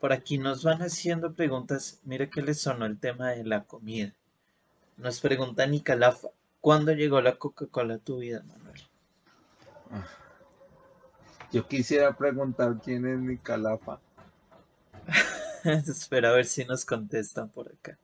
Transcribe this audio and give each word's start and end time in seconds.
por 0.00 0.12
aquí 0.12 0.38
nos 0.38 0.64
van 0.64 0.80
haciendo 0.80 1.34
preguntas. 1.34 2.00
Mira 2.04 2.28
que 2.30 2.40
les 2.40 2.60
sonó 2.60 2.86
el 2.86 2.98
tema 2.98 3.30
de 3.30 3.44
la 3.44 3.64
comida. 3.64 4.14
Nos 4.96 5.20
pregunta 5.20 5.66
Nicalafa, 5.66 6.28
¿cuándo 6.60 6.92
llegó 6.92 7.20
la 7.20 7.36
Coca-Cola 7.36 7.94
a 7.94 7.98
tu 7.98 8.18
vida, 8.18 8.42
Manuel? 8.42 8.80
Ah. 9.90 10.06
Yo 11.52 11.66
quisiera 11.68 12.16
preguntar 12.16 12.80
quién 12.82 13.06
es 13.06 13.18
Nicalafa. 13.18 14.00
Espera 15.64 16.30
a 16.30 16.32
ver 16.32 16.46
si 16.46 16.64
nos 16.64 16.84
contestan 16.84 17.50
por 17.50 17.68
acá. 17.68 17.98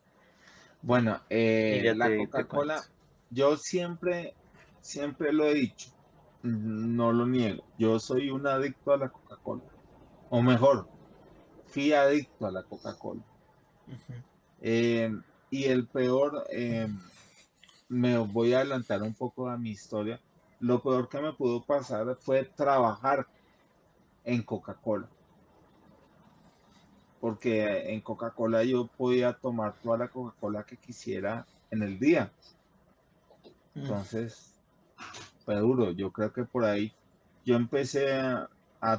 Bueno, 0.82 1.20
eh, 1.30 1.94
la 1.96 2.14
Coca-Cola, 2.14 2.82
yo 3.30 3.56
siempre, 3.56 4.34
siempre 4.80 5.32
lo 5.32 5.46
he 5.46 5.54
dicho, 5.54 5.90
no 6.42 7.12
lo 7.12 7.26
niego. 7.26 7.64
Yo 7.78 7.98
soy 7.98 8.30
un 8.30 8.46
adicto 8.46 8.92
a 8.92 8.98
la 8.98 9.08
Coca-Cola. 9.08 9.62
O 10.28 10.42
mejor, 10.42 10.88
fui 11.76 11.92
adicto 11.92 12.46
a 12.46 12.50
la 12.50 12.62
Coca-Cola. 12.62 13.20
Eh, 14.62 15.14
y 15.50 15.64
el 15.64 15.86
peor, 15.86 16.46
eh, 16.50 16.88
me 17.90 18.16
voy 18.16 18.54
a 18.54 18.60
adelantar 18.60 19.02
un 19.02 19.12
poco 19.12 19.50
a 19.50 19.58
mi 19.58 19.72
historia. 19.72 20.18
Lo 20.58 20.82
peor 20.82 21.10
que 21.10 21.20
me 21.20 21.34
pudo 21.34 21.62
pasar 21.62 22.16
fue 22.18 22.44
trabajar 22.44 23.26
en 24.24 24.42
Coca-Cola. 24.42 25.06
Porque 27.20 27.92
en 27.92 28.00
Coca-Cola 28.00 28.64
yo 28.64 28.86
podía 28.86 29.34
tomar 29.34 29.74
toda 29.82 29.98
la 29.98 30.08
Coca-Cola 30.08 30.64
que 30.64 30.78
quisiera 30.78 31.46
en 31.70 31.82
el 31.82 31.98
día. 31.98 32.32
Mm. 33.74 33.80
Entonces, 33.80 34.54
fue 35.44 35.56
duro. 35.56 35.90
Yo 35.90 36.10
creo 36.10 36.32
que 36.32 36.44
por 36.44 36.64
ahí 36.64 36.90
yo 37.44 37.54
empecé 37.54 38.12
a, 38.12 38.48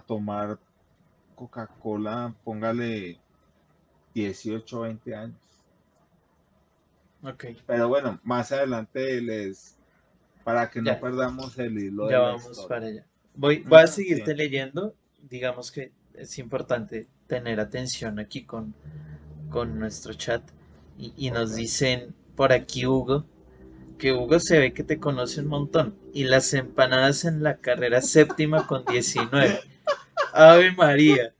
tomar 0.06 0.60
Coca-Cola, 1.38 2.36
póngale 2.44 3.18
18, 4.14 4.82
20 4.82 5.16
años. 5.16 5.38
Ok. 7.24 7.46
Pero 7.66 7.88
bueno, 7.88 8.20
más 8.24 8.52
adelante 8.52 9.22
les, 9.22 9.78
para 10.44 10.70
que 10.70 10.82
no 10.82 11.00
perdamos 11.00 11.58
el 11.58 11.80
hilo. 11.80 12.10
Ya 12.12 12.20
vamos 12.20 12.66
para 12.68 12.88
allá. 12.88 13.06
Voy, 13.36 13.64
voy 13.64 13.82
a 13.82 13.88
seguirte 13.88 14.36
leyendo 14.36 14.94
digamos 15.30 15.72
que 15.72 15.92
es 16.14 16.38
importante 16.40 17.08
tener 17.28 17.60
atención 17.60 18.20
aquí 18.20 18.44
con, 18.44 18.74
con 19.50 19.80
nuestro 19.80 20.14
chat. 20.14 20.42
Y, 20.98 21.30
nos 21.30 21.56
dicen 21.56 22.16
por 22.36 22.52
aquí 22.52 22.88
Hugo, 22.88 23.24
que 24.00 24.14
Hugo 24.14 24.40
se 24.40 24.58
ve 24.58 24.74
que 24.74 24.84
te 24.84 25.00
conoce 25.00 25.42
un 25.42 25.48
montón. 25.48 25.96
Y 26.12 26.24
las 26.24 26.54
empanadas 26.54 27.24
en 27.26 27.44
la 27.44 27.58
carrera 27.58 28.02
séptima 28.02 28.66
con 28.66 28.84
19. 28.86 29.60
Ave 30.38 30.72
María. 30.72 31.34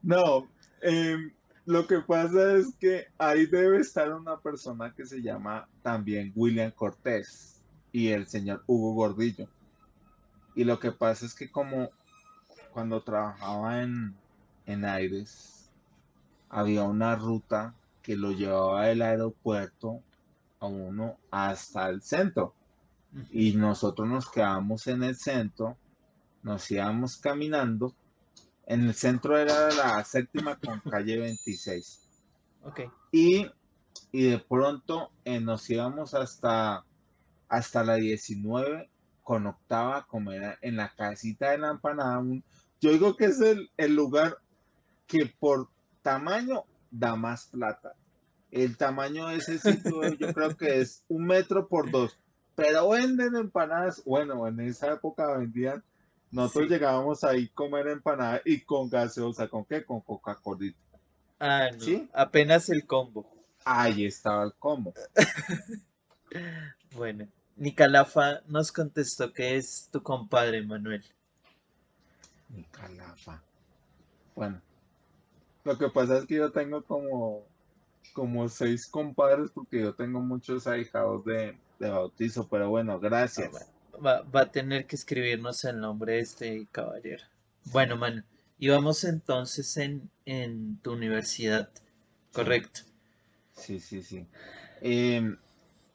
No, 0.00 0.48
em, 0.80 1.32
lo 1.64 1.86
que 1.88 1.98
pasa 2.00 2.54
es 2.54 2.74
que 2.78 3.06
ahí 3.18 3.46
debe 3.46 3.78
estar 3.78 4.12
una 4.12 4.38
persona 4.38 4.92
que 4.94 5.04
se 5.04 5.20
llama 5.22 5.68
también 5.82 6.32
William 6.36 6.70
Cortés 6.70 7.60
y 7.90 8.08
el 8.08 8.28
señor 8.28 8.62
Hugo 8.66 8.94
Gordillo. 8.94 9.48
Y 10.54 10.62
lo 10.62 10.78
que 10.78 10.92
pasa 10.92 11.26
es 11.26 11.34
que 11.34 11.50
como 11.50 11.90
cuando 12.72 13.02
trabajaba 13.02 13.82
en, 13.82 14.14
Aires, 14.84 15.68
había 16.48 16.84
una 16.84 17.16
ruta 17.16 17.74
que 18.02 18.16
lo 18.16 18.30
llevaba 18.30 18.86
del 18.86 19.02
aeropuerto 19.02 20.00
a 20.60 20.66
uno 20.66 21.18
hasta 21.30 21.88
el 21.88 22.02
centro. 22.02 22.54
Y 23.30 23.56
nosotros 23.56 24.08
nos 24.08 24.30
quedábamos 24.30 24.86
en 24.86 25.02
el 25.02 25.16
centro, 25.16 25.76
nos 26.42 26.70
íbamos 26.70 27.16
caminando. 27.16 27.94
En 28.66 28.82
el 28.82 28.94
centro 28.94 29.36
era 29.36 29.70
la 29.70 30.04
séptima 30.04 30.56
con 30.56 30.80
calle 30.80 31.18
26. 31.18 32.00
Okay. 32.64 32.86
Y, 33.10 33.46
de 34.12 34.38
pronto 34.38 35.10
eh, 35.24 35.40
nos 35.40 35.68
íbamos 35.68 36.14
hasta, 36.14 36.84
hasta 37.48 37.84
la 37.84 37.96
19 37.96 38.88
con 39.22 39.46
octava 39.46 39.98
a 39.98 40.06
comer 40.06 40.58
en 40.62 40.76
la 40.76 40.92
casita 40.94 41.50
de 41.50 41.58
la 41.58 41.70
empanada, 41.70 42.18
un, 42.18 42.44
yo 42.82 42.90
digo 42.90 43.16
que 43.16 43.26
es 43.26 43.40
el, 43.40 43.94
lugar 43.94 44.38
que 45.06 45.32
por 45.38 45.68
tamaño 46.02 46.64
da 46.90 47.14
más 47.14 47.46
plata. 47.46 47.94
El 48.50 48.76
tamaño 48.76 49.28
de 49.28 49.36
ese 49.36 49.58
sitio 49.58 50.02
yo 50.18 50.34
creo 50.34 50.56
que 50.56 50.80
es 50.80 51.04
un 51.08 51.26
metro 51.26 51.68
por 51.68 51.90
dos. 51.92 52.18
Pero 52.56 52.90
venden 52.90 53.36
empanadas. 53.36 54.02
Bueno, 54.04 54.46
en 54.48 54.60
esa 54.60 54.92
época 54.92 55.38
vendían. 55.38 55.84
Nosotros 56.32 56.70
llegábamos 56.70 57.22
ahí 57.24 57.50
a 57.52 57.54
comer 57.54 57.88
empanadas 57.88 58.40
y 58.46 58.60
con 58.62 58.88
gaseosa. 58.88 59.48
¿Con 59.48 59.66
qué? 59.66 59.84
Con 59.84 60.00
Coca-Cola. 60.00 60.72
Ah, 61.38 61.68
no. 61.72 61.80
¿Sí? 61.80 62.08
Apenas 62.14 62.70
el 62.70 62.86
combo. 62.86 63.30
Ahí 63.64 64.06
estaba 64.06 64.44
el 64.44 64.54
combo. 64.54 64.94
bueno, 66.96 67.28
Nicalafa 67.56 68.40
nos 68.46 68.72
contestó 68.72 69.32
que 69.32 69.56
es 69.56 69.88
tu 69.92 70.02
compadre, 70.02 70.62
Manuel. 70.62 71.04
Mi 72.48 72.64
calafa. 72.64 73.42
Bueno, 74.34 74.60
lo 75.64 75.76
que 75.76 75.90
pasa 75.90 76.16
es 76.16 76.26
que 76.26 76.36
yo 76.36 76.50
tengo 76.50 76.82
como, 76.82 77.44
como 78.14 78.48
seis 78.48 78.88
compadres 78.88 79.50
porque 79.52 79.80
yo 79.80 79.94
tengo 79.94 80.20
muchos 80.20 80.66
ahijados 80.66 81.24
de, 81.24 81.58
bautizo, 81.78 82.48
pero 82.48 82.70
bueno, 82.70 82.98
gracias. 82.98 83.50
Ah, 83.54 83.66
va, 84.04 84.24
a 84.32 84.50
tener 84.50 84.86
que 84.86 84.96
escribirnos 84.96 85.64
el 85.64 85.80
nombre 85.80 86.14
de 86.14 86.20
este 86.20 86.66
caballero. 86.70 87.24
Bueno, 87.66 87.96
man, 87.96 88.24
y 88.58 88.68
vamos 88.68 89.04
entonces 89.04 89.76
en, 89.76 90.10
en 90.24 90.78
tu 90.78 90.92
universidad, 90.92 91.70
¿correcto? 92.32 92.80
Sí, 93.52 93.80
sí, 93.80 94.02
sí. 94.02 94.26
Em, 94.80 95.36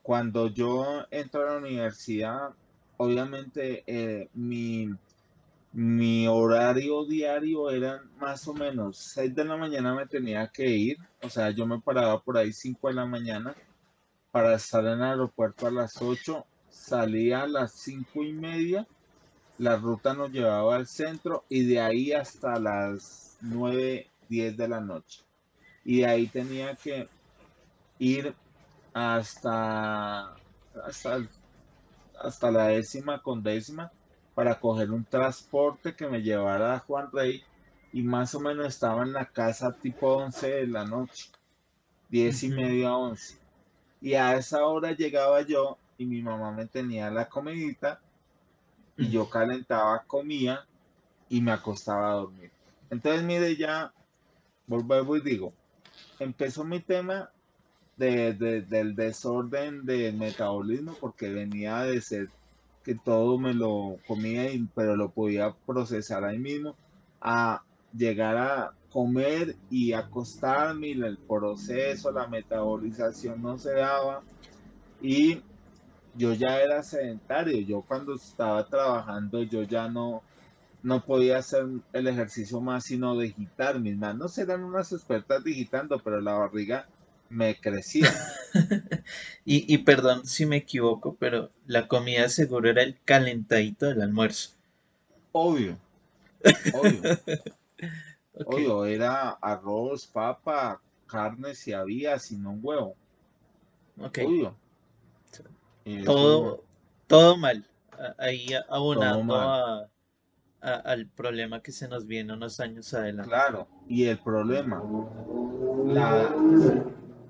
cuando 0.01 0.47
yo 0.47 1.05
entro 1.11 1.41
a 1.41 1.53
la 1.53 1.57
universidad, 1.57 2.49
obviamente 2.97 3.83
eh, 3.87 4.29
mi 4.33 4.89
mi 5.73 6.27
horario 6.27 7.05
diario 7.05 7.69
era 7.69 8.01
más 8.19 8.47
o 8.47 8.53
menos 8.55 8.97
6 9.13 9.35
de 9.35 9.45
la 9.45 9.57
mañana 9.57 9.93
me 9.93 10.07
tenía 10.07 10.47
que 10.47 10.67
ir, 10.67 10.97
o 11.21 11.29
sea, 11.29 11.51
yo 11.51 11.67
me 11.67 11.79
paraba 11.79 12.19
por 12.19 12.35
ahí 12.35 12.51
5 12.51 12.87
de 12.87 12.95
la 12.95 13.05
mañana 13.05 13.55
para 14.31 14.55
estar 14.55 14.83
en 14.85 14.93
el 14.93 15.03
aeropuerto 15.03 15.67
a 15.67 15.71
las 15.71 16.01
8, 16.01 16.45
salía 16.77 17.41
a 17.41 17.47
las 17.47 17.73
5 17.73 18.23
y 18.23 18.33
media, 18.33 18.87
la 19.57 19.75
ruta 19.75 20.13
nos 20.13 20.31
llevaba 20.31 20.75
al 20.75 20.87
centro 20.87 21.43
y 21.49 21.65
de 21.65 21.81
ahí 21.81 22.13
hasta 22.13 22.59
las 22.59 23.37
9, 23.41 24.07
10 24.29 24.57
de 24.57 24.67
la 24.67 24.79
noche. 24.79 25.23
Y 25.83 25.99
de 25.99 26.05
ahí 26.05 26.27
tenía 26.27 26.75
que 26.75 27.09
ir 27.99 28.33
hasta, 28.93 30.35
hasta, 30.85 31.27
hasta 32.19 32.51
la 32.51 32.67
décima 32.67 33.21
con 33.21 33.41
décima 33.41 33.91
para 34.35 34.59
coger 34.59 34.91
un 34.91 35.03
transporte 35.03 35.95
que 35.95 36.07
me 36.07 36.21
llevara 36.21 36.75
a 36.75 36.79
Juan 36.79 37.09
Rey 37.11 37.43
y 37.91 38.03
más 38.03 38.35
o 38.35 38.39
menos 38.39 38.67
estaba 38.67 39.03
en 39.03 39.13
la 39.13 39.25
casa 39.25 39.71
tipo 39.71 40.17
11 40.17 40.47
de 40.47 40.67
la 40.67 40.85
noche, 40.85 41.31
10 42.09 42.43
y 42.43 42.49
media, 42.49 42.95
11. 42.95 43.39
Y 44.01 44.13
a 44.13 44.35
esa 44.35 44.65
hora 44.65 44.91
llegaba 44.91 45.41
yo 45.41 45.77
y 45.97 46.05
mi 46.05 46.21
mamá 46.21 46.51
me 46.51 46.65
tenía 46.65 47.09
la 47.09 47.27
comidita 47.27 47.99
y 48.97 49.09
yo 49.09 49.29
calentaba, 49.29 50.03
comía 50.05 50.65
y 51.29 51.41
me 51.41 51.51
acostaba 51.51 52.11
a 52.11 52.15
dormir. 52.15 52.51
Entonces, 52.89 53.23
mire, 53.23 53.55
ya 53.55 53.93
vuelvo 54.65 55.15
y 55.15 55.21
digo, 55.21 55.53
empezó 56.19 56.63
mi 56.63 56.79
tema 56.79 57.29
de, 57.95 58.33
del 58.33 58.95
desorden 58.95 59.85
del 59.85 60.15
metabolismo 60.15 60.95
porque 60.99 61.29
venía 61.29 61.81
de 61.81 62.01
ser 62.01 62.29
que 62.83 62.95
todo 62.95 63.37
me 63.37 63.53
lo 63.53 63.97
comía, 64.07 64.49
pero 64.73 64.95
lo 64.95 65.09
podía 65.09 65.53
procesar 65.65 66.23
ahí 66.23 66.39
mismo, 66.39 66.75
a 67.19 67.61
llegar 67.93 68.37
a 68.37 68.71
comer 68.91 69.57
y 69.69 69.91
acostarme, 69.91 70.87
y 70.87 71.01
el 71.01 71.17
proceso, 71.17 72.11
la 72.11 72.27
metabolización 72.27 73.41
no 73.41 73.57
se 73.57 73.73
daba, 73.73 74.23
y 75.01 75.41
yo 76.17 76.33
ya 76.33 76.59
era 76.61 76.83
sedentario, 76.83 77.59
yo 77.61 77.81
cuando 77.81 78.15
estaba 78.15 78.65
trabajando, 78.65 79.43
yo 79.43 79.63
ya 79.63 79.87
no, 79.87 80.23
no 80.83 81.03
podía 81.03 81.37
hacer 81.37 81.65
el 81.93 82.07
ejercicio 82.07 82.59
más 82.59 82.85
sino 82.85 83.17
digitar, 83.17 83.79
mis 83.79 83.95
manos 83.95 84.37
eran 84.37 84.63
unas 84.63 84.91
expertas 84.91 85.43
digitando, 85.43 85.99
pero 85.99 86.19
la 86.19 86.33
barriga 86.33 86.87
me 87.29 87.55
crecía. 87.55 88.11
y, 89.45 89.77
perdón 89.79 90.25
si 90.25 90.45
me 90.45 90.57
equivoco, 90.57 91.15
pero 91.19 91.51
la 91.65 91.87
comida 91.87 92.29
seguro 92.29 92.69
era 92.69 92.83
el 92.83 92.97
calentadito 93.03 93.85
del 93.85 94.01
almuerzo. 94.01 94.51
Obvio. 95.31 95.77
Obvio. 96.73 97.01
Obvio, 98.45 98.85
era 98.85 99.31
arroz, 99.31 100.05
papa, 100.07 100.79
carne 101.07 101.55
si 101.55 101.73
había, 101.73 102.19
sino 102.19 102.51
un 102.51 102.59
huevo. 102.61 102.95
Obvio. 103.97 104.55
Todo, 106.05 106.63
todo 107.07 107.37
mal. 107.37 107.65
Ahí 108.17 108.47
abonando 108.69 109.35
a, 109.35 109.89
al 110.61 111.07
problema 111.07 111.61
que 111.61 111.71
se 111.71 111.87
nos 111.87 112.05
viene 112.05 112.33
unos 112.33 112.59
años 112.59 112.93
adelante. 112.93 113.29
Claro, 113.29 113.67
y 113.87 114.05
el 114.05 114.19
problema, 114.19 114.83
la, 115.85 116.35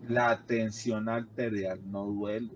la 0.07 0.41
tensión 0.45 1.09
arterial 1.09 1.79
no 1.89 2.05
duele. 2.05 2.51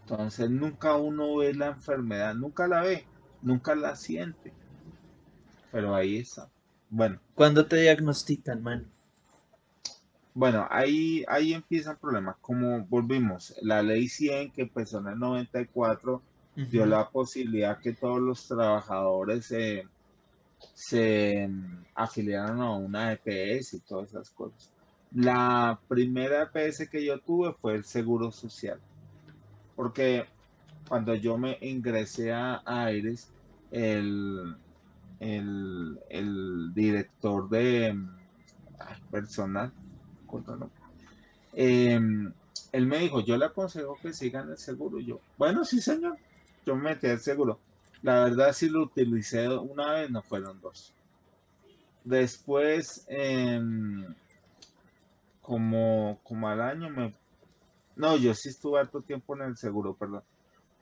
Entonces 0.00 0.50
nunca 0.50 0.96
uno 0.96 1.36
ve 1.36 1.54
la 1.54 1.68
enfermedad, 1.68 2.34
nunca 2.34 2.68
la 2.68 2.82
ve, 2.82 3.06
nunca 3.40 3.74
la 3.74 3.96
siente. 3.96 4.52
Pero 5.72 5.94
ahí 5.94 6.18
está. 6.18 6.50
Bueno. 6.90 7.20
¿Cuándo 7.34 7.66
te 7.66 7.76
diagnostican, 7.76 8.62
man? 8.62 8.93
Bueno, 10.34 10.66
ahí, 10.70 11.24
ahí 11.28 11.54
empieza 11.54 11.92
el 11.92 11.98
problema. 11.98 12.36
Como 12.40 12.84
volvimos, 12.86 13.54
la 13.62 13.82
ley 13.82 14.08
100 14.08 14.50
que 14.50 14.62
empezó 14.62 14.98
en 14.98 15.08
el 15.08 15.18
94 15.18 16.22
dio 16.56 16.86
la 16.86 17.08
posibilidad 17.08 17.78
que 17.78 17.94
todos 17.94 18.20
los 18.20 18.46
trabajadores 18.46 19.52
se 20.74 21.48
afiliaran 21.94 22.60
a 22.60 22.72
una 22.72 23.12
EPS 23.12 23.74
y 23.74 23.80
todas 23.80 24.10
esas 24.10 24.30
cosas. 24.30 24.72
La 25.12 25.78
primera 25.86 26.50
EPS 26.52 26.88
que 26.88 27.04
yo 27.04 27.20
tuve 27.20 27.52
fue 27.52 27.76
el 27.76 27.84
Seguro 27.84 28.32
Social, 28.32 28.80
porque 29.76 30.26
cuando 30.88 31.14
yo 31.14 31.38
me 31.38 31.56
ingresé 31.60 32.32
a 32.32 32.62
Aires, 32.66 33.30
el, 33.70 34.56
el, 35.20 36.74
director 36.74 37.48
de 37.48 37.96
personal, 39.10 39.72
em, 41.52 42.32
él 42.72 42.86
me 42.86 42.98
dijo, 42.98 43.20
yo 43.20 43.36
le 43.36 43.46
aconsejo 43.46 43.96
que 44.00 44.12
sigan 44.12 44.50
el 44.50 44.58
seguro. 44.58 45.00
yo, 45.00 45.20
bueno, 45.38 45.64
sí, 45.64 45.80
señor, 45.80 46.18
yo 46.66 46.74
me 46.76 46.90
metí 46.90 47.06
al 47.06 47.20
seguro. 47.20 47.58
La 48.02 48.24
verdad, 48.24 48.52
si 48.52 48.68
lo 48.68 48.82
utilicé 48.82 49.48
una 49.48 49.92
vez, 49.92 50.10
no 50.10 50.22
fueron 50.22 50.60
dos. 50.60 50.92
Después, 52.04 53.06
em, 53.08 54.14
como, 55.40 56.18
como 56.22 56.48
al 56.48 56.60
año 56.60 56.90
me... 56.90 57.14
No, 57.96 58.16
yo 58.16 58.34
sí 58.34 58.48
estuve 58.48 58.80
harto 58.80 59.00
tiempo 59.00 59.36
en 59.36 59.42
el 59.42 59.56
seguro, 59.56 59.94
perdón. 59.94 60.22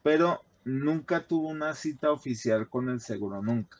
Pero 0.01 0.41
nunca 0.65 1.25
tuve 1.25 1.47
una 1.47 1.75
cita 1.75 2.11
oficial 2.11 2.67
con 2.67 2.89
el 2.89 2.99
seguro, 2.99 3.41
nunca. 3.41 3.77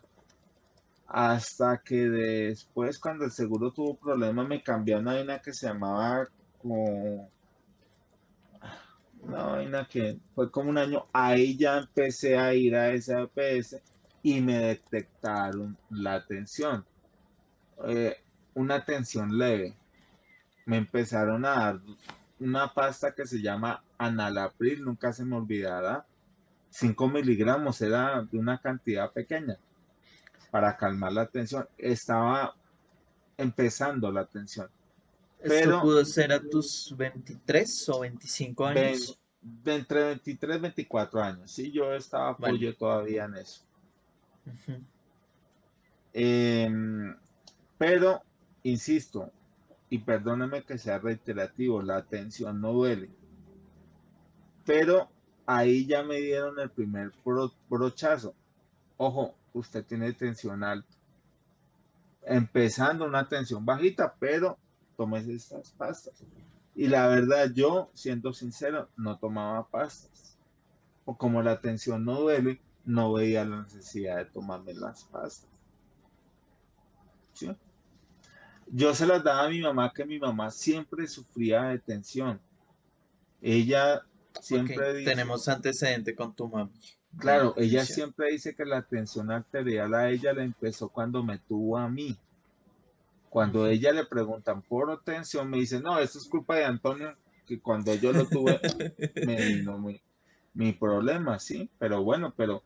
Hasta 1.14 1.78
que 1.78 2.10
después, 2.10 2.98
cuando 2.98 3.26
el 3.26 3.30
seguro 3.32 3.72
tuvo 3.72 3.96
problemas, 3.96 4.48
me 4.48 4.64
cambió 4.64 4.98
una 4.98 5.14
vaina 5.14 5.38
que 5.38 5.54
se 5.54 5.68
llamaba 5.68 6.28
como... 6.60 7.30
Una 9.22 9.44
vaina 9.44 9.88
que 9.88 10.18
fue 10.34 10.50
como 10.50 10.72
un 10.72 10.80
año. 10.80 11.06
Ahí 11.14 11.56
ya 11.56 11.78
empecé 11.78 12.36
a 12.36 12.56
ir 12.56 12.76
a 12.76 12.92
esa 12.94 13.22
APS 13.22 13.80
y 14.24 14.42
me 14.42 14.58
detectaron 14.58 15.78
la 15.92 16.26
tensión. 16.26 16.84
Eh, 17.86 18.18
una 18.56 18.84
tensión 18.84 19.38
leve 19.38 19.76
me 20.66 20.78
empezaron 20.78 21.46
a 21.46 21.50
dar 21.50 21.80
una 22.40 22.74
pasta 22.74 23.14
que 23.14 23.28
se 23.28 23.40
llama 23.40 23.84
Analapril, 24.00 24.84
nunca 24.84 25.14
se 25.14 25.26
me 25.26 25.36
olvidará. 25.36 26.08
5 26.72 27.08
miligramos 27.08 27.80
era 27.84 28.24
de 28.24 28.40
una 28.40 28.58
cantidad 28.58 29.12
pequeña 29.12 29.60
para 30.54 30.78
calmar 30.78 31.12
la 31.12 31.26
tensión. 31.26 31.68
Estaba 31.80 32.56
empezando 33.38 34.12
la 34.12 34.24
tensión. 34.24 34.70
¿Esto 35.40 35.82
pudo 35.82 36.06
ser 36.06 36.32
a 36.32 36.40
tus 36.40 36.94
23 36.96 37.90
o 37.90 38.02
25 38.02 38.66
años? 38.68 39.20
entre 39.66 40.04
23 40.04 40.58
y 40.58 40.62
24 40.62 41.24
años. 41.24 41.52
Sí, 41.52 41.72
yo 41.72 41.92
estaba 41.96 42.30
apoyo 42.30 42.76
todavía 42.76 43.26
en 43.26 43.38
eso. 43.38 43.64
Em, 46.14 47.18
pero, 47.80 48.22
insisto, 48.62 49.32
y 49.90 49.98
perdóneme 49.98 50.62
que 50.62 50.78
sea 50.78 51.00
reiterativo, 51.00 51.82
la 51.82 51.98
atención 51.98 52.62
no 52.62 52.74
duele. 52.74 53.10
Pero 54.68 55.10
ahí 55.48 55.88
ya 55.88 56.04
me 56.04 56.18
dieron 56.18 56.60
el 56.60 56.70
primer 56.70 57.12
brochazo. 57.68 58.36
Ojo, 58.98 59.34
usted 59.54 59.86
tiene 59.86 60.14
tensión 60.14 60.64
alta. 60.64 60.96
Empezando 62.24 63.06
una 63.06 63.28
tensión 63.28 63.66
bajita, 63.66 64.16
pero 64.20 64.58
tomes 64.96 65.28
estas 65.28 65.72
pastas. 65.72 66.24
Y 66.76 66.88
la 66.88 67.08
verdad, 67.08 67.52
yo, 67.54 67.92
siendo 67.94 68.34
sincero, 68.34 68.90
no 68.98 69.18
tomaba 69.18 69.68
pastas. 69.68 70.38
O 71.06 71.18
como 71.18 71.42
la 71.42 71.60
tensión 71.60 72.06
no 72.06 72.20
duele, 72.20 72.62
no 72.86 73.14
veía 73.14 73.46
la 73.46 73.64
necesidad 73.64 74.18
de 74.18 74.26
tomarme 74.26 74.74
las 74.74 75.04
pastas. 75.06 75.50
¿Sí? 77.34 77.50
Yo 78.68 78.94
se 78.96 79.06
las 79.06 79.24
daba 79.24 79.46
a 79.46 79.50
mi 79.50 79.62
mamá, 79.62 79.92
que 79.94 80.06
mi 80.06 80.20
mamá 80.20 80.50
siempre 80.50 81.08
sufría 81.08 81.64
de 81.64 81.80
tensión. 81.80 82.40
Ella 83.42 84.04
siempre 84.40 84.94
dice... 84.94 85.12
Tenemos 85.12 85.48
antecedente 85.48 86.16
con 86.16 86.34
tu 86.34 86.48
mamá. 86.48 86.72
Claro, 87.18 87.54
ella 87.58 87.86
siempre 87.86 88.32
dice 88.32 88.56
que 88.56 88.66
la 88.66 88.82
tensión 88.82 89.32
arterial 89.32 89.94
a 89.94 90.10
ella 90.10 90.34
le 90.34 90.44
empezó 90.44 90.90
cuando 90.90 91.24
me 91.24 91.38
tuvo 91.38 91.78
a 91.78 91.88
mí. 91.88 92.18
Cuando 93.30 93.68
ella 93.68 93.92
le 93.92 94.06
preguntan 94.06 94.62
por 94.62 95.04
tensión, 95.04 95.50
me 95.50 95.58
dice, 95.58 95.80
no, 95.80 95.98
eso 96.00 96.20
es 96.20 96.28
culpa 96.28 96.56
de 96.56 96.66
Antonio, 96.66 97.16
que 97.48 97.60
cuando 97.60 97.94
yo 97.96 98.14
lo 98.14 98.26
tuve, 98.28 98.60
me 99.26 99.36
vino 99.36 99.78
mi, 99.78 100.02
mi 100.54 100.74
problema, 100.74 101.40
sí, 101.40 101.70
pero 101.80 102.04
bueno, 102.04 102.34
pero... 102.36 102.64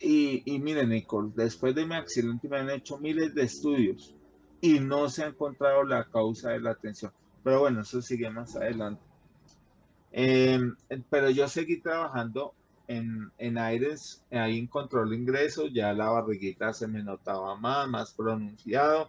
Y, 0.00 0.42
y 0.44 0.58
miren, 0.58 0.90
Nicole, 0.90 1.32
después 1.34 1.74
de 1.74 1.86
mi 1.86 1.94
accidente 1.94 2.48
me 2.48 2.58
han 2.58 2.70
hecho 2.70 2.98
miles 2.98 3.34
de 3.34 3.44
estudios 3.44 4.14
y 4.60 4.80
no 4.80 5.08
se 5.08 5.24
ha 5.24 5.28
encontrado 5.28 5.84
la 5.84 6.04
causa 6.04 6.50
de 6.50 6.60
la 6.60 6.74
tensión. 6.74 7.12
Pero 7.42 7.60
bueno, 7.60 7.82
eso 7.82 8.02
sigue 8.02 8.28
más 8.30 8.56
adelante. 8.56 9.02
Em, 10.10 10.74
pero 11.10 11.30
yo 11.30 11.48
seguí 11.48 11.80
trabajando 11.80 12.54
en, 12.88 13.32
en 13.38 13.58
aires, 13.58 14.24
ahí 14.30 14.58
en 14.58 14.66
control 14.66 15.10
de 15.10 15.16
ingresos, 15.16 15.70
ya 15.72 15.92
la 15.92 16.10
barriguita 16.10 16.72
se 16.72 16.86
me 16.86 17.02
notaba 17.02 17.56
más, 17.56 17.88
más 17.88 18.12
pronunciado, 18.12 19.08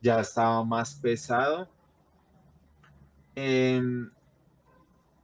ya 0.00 0.20
estaba 0.20 0.64
más 0.64 0.94
pesado. 0.94 1.68
Em, 3.34 4.10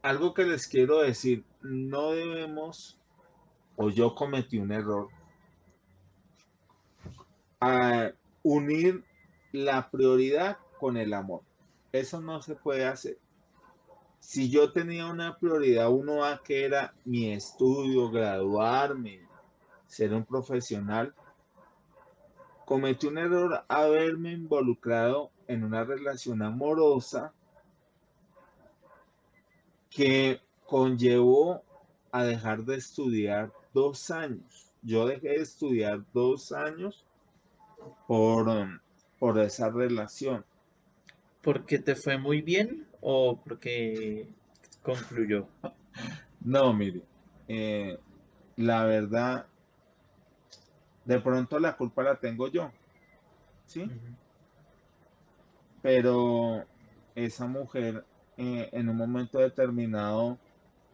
algo 0.02 0.35
que 0.35 0.44
les 0.44 0.67
quiero 0.67 1.00
decir, 1.00 1.44
no 1.62 2.11
debemos, 2.11 2.99
o 3.76 3.91
yo 3.91 4.14
cometí 4.14 4.58
un 4.58 4.73
error, 4.73 5.08
unir 8.43 9.05
la 9.52 9.90
prioridad 9.90 10.58
con 10.79 10.97
el 10.97 11.14
amor. 11.14 11.43
Eso 11.92 12.21
no 12.21 12.42
se 12.42 12.54
puede 12.54 12.85
hacer. 12.85 13.18
Si 14.25 14.49
yo 14.49 14.73
tenía 14.73 15.07
una 15.07 15.37
prioridad 15.37 15.93
uno 15.93 16.25
a 16.25 16.43
que 16.43 16.64
era 16.64 16.95
mi 17.04 17.31
estudio, 17.31 18.11
graduarme, 18.11 19.21
ser 19.87 20.14
un 20.14 20.25
profesional, 20.25 21.14
cometí 22.64 23.07
un 23.07 23.19
error 23.19 23.64
haberme 23.69 24.33
involucrado 24.33 25.31
en 25.47 25.62
una 25.62 25.85
relación 25.85 26.40
amorosa 26.40 27.35
que 29.90 30.40
conllevó 30.64 31.62
a 32.11 32.25
dejar 32.25 32.64
de 32.64 32.76
estudiar 32.76 33.52
dos 33.75 34.11
años. 34.11 34.73
Yo 34.81 35.07
dejé 35.07 35.28
de 35.28 35.43
estudiar 35.43 36.02
dos 36.14 36.50
años 36.50 37.04
por 38.09 38.49
por 39.19 39.38
esa 39.38 39.69
relación. 39.69 40.47
¿Porque 41.43 41.78
te 41.78 41.95
fue 41.95 42.16
muy 42.16 42.40
bien 42.40 42.88
o 43.06 43.37
porque 43.37 44.26
concluyó? 44.82 45.46
No, 46.40 46.73
mire, 46.73 47.02
eh, 47.49 47.99
la 48.56 48.84
verdad, 48.84 49.46
de 51.04 51.20
pronto 51.20 51.58
la 51.58 51.76
culpa 51.76 52.02
la 52.02 52.16
tengo 52.16 52.49
yo, 52.49 52.70
¿sí? 53.66 53.90
Pero 55.82 56.64
esa 57.14 57.46
mujer 57.46 58.04
eh, 58.38 58.70
en 58.73 58.88
un 58.88 58.96
momento 58.96 59.38
determinado 59.38 60.38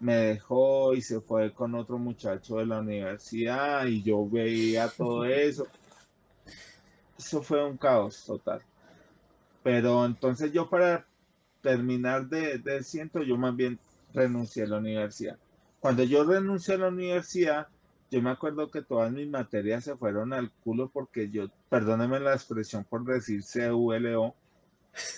me 0.01 0.17
dejó 0.17 0.95
y 0.95 1.03
se 1.03 1.21
fue 1.21 1.53
con 1.53 1.77
otro 1.77 1.97
muchacho 1.97 2.57
de 2.57 2.67
la 2.67 2.81
universidad 2.81 3.87
y 3.87 4.03
yo 4.03 4.29
veía 4.29 4.89
todo 4.89 5.25
eso 5.27 5.65
eso 7.19 7.43
fue 7.43 7.65
un 7.65 7.77
caos 7.77 8.25
total. 8.25 8.63
Pero 9.63 10.07
entonces 10.07 10.53
yo 10.53 10.69
para 10.69 11.07
terminar 11.63 12.29
de, 12.29 12.59
de 12.59 12.83
ciento, 12.83 13.23
yo 13.23 13.37
más 13.37 13.55
bien 13.55 13.79
renuncié 14.13 14.65
a 14.65 14.69
la 14.69 14.79
universidad. 14.79 15.39
Cuando 15.81 16.03
yo 16.05 16.25
renuncié 16.25 16.75
a 16.75 16.79
la 16.79 16.89
universidad, 16.89 17.69
yo 18.11 18.21
me 18.21 18.31
acuerdo 18.31 18.71
que 18.71 18.83
todas 18.83 19.13
mis 19.13 19.29
materias 19.29 19.85
se 19.85 19.97
fueron 19.97 20.33
al 20.33 20.51
culo 20.65 20.91
porque 20.93 21.31
yo, 21.31 21.47
perdónenme 21.69 22.19
la 22.19 22.35
expresión 22.35 22.85
por 22.85 23.05
decir 23.05 23.43
CULO, 23.45 24.35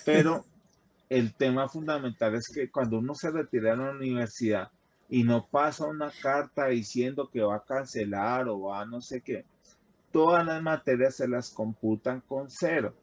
pero 0.05 0.45
el 1.09 1.33
tema 1.33 1.67
fundamental 1.67 2.35
es 2.35 2.47
que 2.47 2.69
cuando 2.69 2.99
uno 2.99 3.15
se 3.15 3.31
retira 3.31 3.71
de 3.71 3.77
la 3.77 3.91
universidad 3.91 4.71
y 5.09 5.23
no 5.23 5.47
pasa 5.47 5.85
una 5.85 6.11
carta 6.21 6.67
diciendo 6.67 7.29
que 7.31 7.41
va 7.41 7.55
a 7.57 7.63
cancelar 7.63 8.47
o 8.47 8.61
va 8.61 8.81
a 8.81 8.85
no 8.85 9.01
sé 9.01 9.21
qué, 9.21 9.45
todas 10.11 10.45
las 10.45 10.61
materias 10.61 11.15
se 11.15 11.27
las 11.27 11.49
computan 11.49 12.21
con 12.21 12.49
cero. 12.49 12.93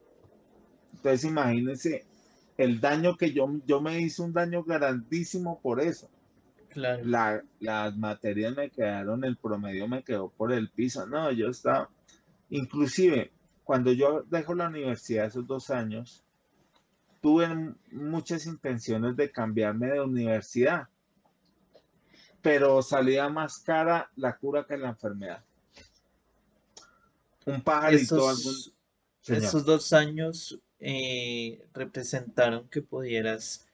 Entonces 0.94 1.24
imagínense 1.24 2.06
el 2.56 2.80
daño 2.80 3.16
que 3.16 3.32
yo, 3.32 3.48
yo 3.66 3.80
me 3.80 4.00
hice 4.00 4.22
un 4.22 4.32
daño 4.32 4.62
grandísimo 4.64 5.60
por 5.60 5.80
eso. 5.80 6.08
Claro. 6.70 7.42
las 7.58 7.96
materias 7.96 8.54
me 8.54 8.70
quedaron, 8.70 9.24
el 9.24 9.36
promedio 9.36 9.88
me 9.88 10.04
quedó 10.04 10.30
por 10.30 10.52
el 10.52 10.70
piso. 10.70 11.04
No, 11.06 11.32
yo 11.32 11.48
estaba, 11.48 11.90
inclusive 12.48 13.32
cuando 13.64 13.92
yo 13.92 14.22
dejo 14.28 14.54
la 14.54 14.68
universidad 14.68 15.26
esos 15.26 15.46
dos 15.46 15.70
años, 15.70 16.24
tuve 17.20 17.74
muchas 17.90 18.46
intenciones 18.46 19.16
de 19.16 19.30
cambiarme 19.30 19.88
de 19.88 20.00
universidad, 20.00 20.88
pero 22.40 22.82
salía 22.82 23.28
más 23.28 23.58
cara 23.58 24.10
la 24.16 24.36
cura 24.36 24.64
que 24.64 24.76
la 24.76 24.90
enfermedad. 24.90 25.44
Un 27.46 27.62
pajarito. 27.62 28.30
Esos, 28.30 28.74
esos 29.26 29.64
dos 29.64 29.92
años 29.92 30.58
eh, 30.80 31.66
representaron 31.74 32.68
que 32.68 32.82
pudieras 32.82 33.66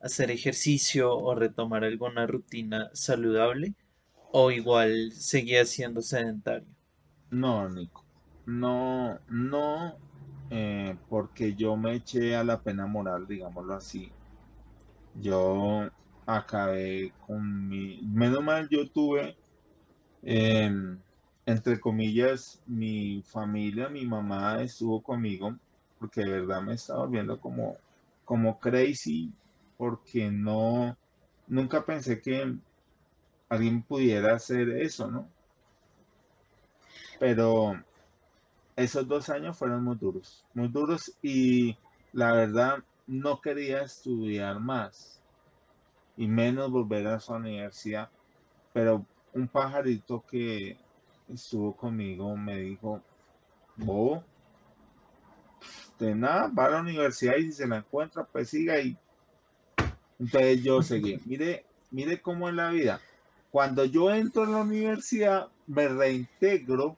hacer 0.00 0.30
ejercicio 0.30 1.16
o 1.16 1.34
retomar 1.34 1.84
alguna 1.84 2.26
rutina 2.26 2.90
saludable 2.94 3.74
o 4.32 4.50
igual 4.50 5.12
seguía 5.12 5.64
siendo 5.66 6.02
sedentario? 6.02 6.68
No, 7.30 7.68
Nico. 7.68 8.06
No, 8.46 9.20
no, 9.28 10.00
eh, 10.50 10.98
porque 11.08 11.54
yo 11.54 11.76
me 11.76 11.96
eché 11.96 12.34
a 12.36 12.44
la 12.44 12.62
pena 12.62 12.86
moral, 12.86 13.26
digámoslo 13.26 13.74
así. 13.74 14.14
Yo 15.14 15.88
acabé 16.26 17.14
con 17.18 17.68
mi... 17.68 18.02
Menos 18.06 18.42
mal 18.44 18.68
yo 18.70 18.90
tuve, 18.90 19.38
em, 20.22 21.02
entre 21.46 21.80
comillas, 21.80 22.62
mi 22.66 23.22
familia, 23.24 23.88
mi 23.88 24.06
mamá 24.06 24.62
estuvo 24.62 25.02
conmigo 25.02 25.58
porque 25.98 26.22
de 26.22 26.30
verdad 26.40 26.62
me 26.62 26.74
estaba 26.74 27.06
viendo 27.06 27.40
como, 27.40 27.76
como 28.24 28.58
crazy, 28.58 29.32
porque 29.76 30.30
no, 30.30 30.96
nunca 31.46 31.84
pensé 31.84 32.20
que 32.20 32.56
alguien 33.48 33.82
pudiera 33.82 34.34
hacer 34.34 34.68
eso, 34.70 35.10
¿no? 35.10 35.28
Pero 37.18 37.80
esos 38.76 39.06
dos 39.06 39.28
años 39.30 39.56
fueron 39.56 39.84
muy 39.84 39.96
duros, 39.96 40.44
muy 40.54 40.68
duros 40.68 41.12
y 41.22 41.76
la 42.12 42.32
verdad 42.32 42.78
no 43.06 43.40
quería 43.40 43.82
estudiar 43.82 44.58
más 44.60 45.20
y 46.16 46.26
menos 46.26 46.70
volver 46.70 47.06
a 47.06 47.20
su 47.20 47.32
universidad, 47.32 48.08
pero 48.72 49.04
un 49.32 49.48
pajarito 49.48 50.24
que 50.30 50.76
estuvo 51.28 51.76
conmigo 51.76 52.36
me 52.36 52.56
dijo, 52.58 53.00
vos 53.76 54.22
de 55.98 56.14
nada, 56.14 56.48
va 56.48 56.66
a 56.66 56.70
la 56.70 56.80
universidad 56.80 57.36
y 57.36 57.44
si 57.44 57.52
se 57.52 57.66
la 57.66 57.78
encuentra, 57.78 58.24
pues 58.24 58.50
siga 58.50 58.74
ahí. 58.74 58.96
Entonces 60.18 60.62
yo 60.62 60.82
seguí. 60.82 61.20
Mire, 61.26 61.64
mire 61.90 62.20
cómo 62.20 62.48
es 62.48 62.54
la 62.54 62.70
vida. 62.70 63.00
Cuando 63.50 63.84
yo 63.84 64.10
entro 64.10 64.42
a 64.42 64.48
la 64.48 64.58
universidad, 64.58 65.48
me 65.66 65.88
reintegro. 65.88 66.96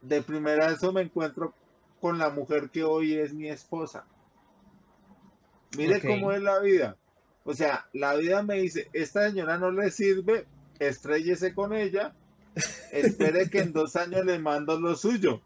De 0.00 0.22
primera 0.22 0.70
eso 0.70 0.92
me 0.92 1.02
encuentro 1.02 1.54
con 2.00 2.18
la 2.18 2.30
mujer 2.30 2.70
que 2.70 2.84
hoy 2.84 3.14
es 3.14 3.32
mi 3.32 3.48
esposa. 3.48 4.04
Mire 5.76 6.00
cómo 6.00 6.32
es 6.32 6.42
la 6.42 6.60
vida. 6.60 6.96
O 7.44 7.54
sea, 7.54 7.86
la 7.92 8.14
vida 8.14 8.42
me 8.42 8.56
dice, 8.56 8.88
esta 8.92 9.28
señora 9.28 9.58
no 9.58 9.72
le 9.72 9.90
sirve, 9.90 10.46
estrellese 10.78 11.54
con 11.54 11.72
ella, 11.72 12.14
espere 12.92 13.50
que 13.50 13.60
en 13.60 13.72
dos 13.72 13.96
años 13.96 14.24
le 14.24 14.38
mando 14.38 14.78
lo 14.78 14.94
suyo 14.94 15.40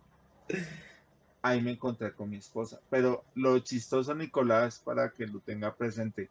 ahí 1.49 1.63
me 1.63 1.73
encontré 1.73 2.13
con 2.13 2.31
mi 2.31 2.37
esposa. 2.37 2.81
Pero 2.91 3.25
lo 3.35 3.59
chistoso, 3.61 4.15
Nicolás, 4.15 4.81
para 4.85 5.11
que 5.11 5.27
lo 5.27 5.41
tenga 5.41 5.75
presente, 5.75 6.31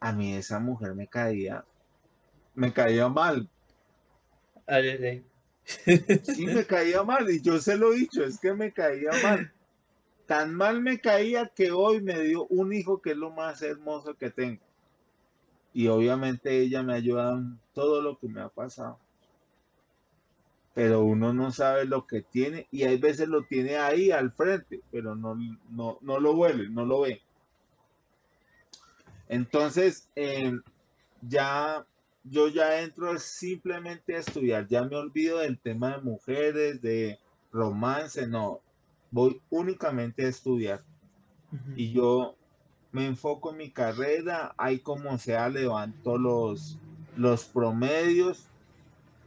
a 0.00 0.12
mí 0.12 0.34
esa 0.34 0.58
mujer 0.58 0.94
me 0.94 1.06
caía, 1.06 1.64
me 2.54 2.72
caía 2.72 3.08
mal. 3.08 3.48
Ay, 4.66 5.24
Sí, 5.64 6.46
me 6.46 6.64
caía 6.64 7.02
mal 7.02 7.28
y 7.30 7.42
yo 7.42 7.58
se 7.58 7.76
lo 7.76 7.92
he 7.92 7.96
dicho, 7.96 8.24
es 8.24 8.38
que 8.38 8.54
me 8.54 8.72
caía 8.72 9.10
mal. 9.22 9.52
Tan 10.26 10.54
mal 10.54 10.80
me 10.80 11.00
caía 11.00 11.50
que 11.54 11.70
hoy 11.70 12.00
me 12.00 12.20
dio 12.20 12.46
un 12.46 12.72
hijo 12.72 13.02
que 13.02 13.10
es 13.10 13.16
lo 13.16 13.30
más 13.30 13.60
hermoso 13.62 14.14
que 14.14 14.30
tengo. 14.30 14.62
Y 15.74 15.88
obviamente 15.88 16.58
ella 16.58 16.82
me 16.82 16.94
ha 16.94 16.96
ayudado 16.96 17.36
en 17.36 17.58
todo 17.74 18.00
lo 18.00 18.18
que 18.18 18.28
me 18.28 18.40
ha 18.40 18.48
pasado 18.48 18.98
pero 20.78 21.02
uno 21.02 21.32
no 21.32 21.50
sabe 21.50 21.86
lo 21.86 22.06
que 22.06 22.22
tiene 22.22 22.68
y 22.70 22.84
hay 22.84 22.98
veces 22.98 23.26
lo 23.26 23.42
tiene 23.42 23.78
ahí 23.78 24.12
al 24.12 24.30
frente, 24.30 24.80
pero 24.92 25.16
no, 25.16 25.36
no, 25.70 25.98
no 26.00 26.20
lo 26.20 26.34
huele, 26.34 26.70
no 26.70 26.86
lo 26.86 27.00
ve. 27.00 27.20
Entonces, 29.28 30.08
em, 30.14 30.62
ya 31.20 31.84
yo 32.22 32.46
ya 32.46 32.80
entro 32.80 33.18
simplemente 33.18 34.14
a 34.14 34.20
estudiar, 34.20 34.68
ya 34.68 34.84
me 34.84 34.94
olvido 34.94 35.38
del 35.38 35.58
tema 35.58 35.96
de 35.96 36.02
mujeres, 36.02 36.80
de 36.80 37.18
romance, 37.50 38.28
no, 38.28 38.60
voy 39.10 39.42
únicamente 39.50 40.26
a 40.26 40.28
estudiar. 40.28 40.84
Y 41.74 41.92
yo 41.92 42.36
me 42.92 43.04
enfoco 43.04 43.50
en 43.50 43.56
mi 43.56 43.72
carrera, 43.72 44.54
ahí 44.56 44.78
como 44.78 45.18
sea 45.18 45.48
levanto 45.48 46.18
los, 46.18 46.78
los 47.16 47.46
promedios 47.46 48.46